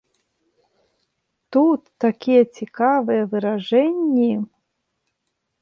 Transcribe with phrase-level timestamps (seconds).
[1.57, 4.31] Тут такія цікавыя выражэнні.